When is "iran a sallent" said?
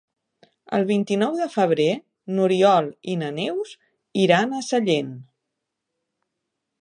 4.23-5.13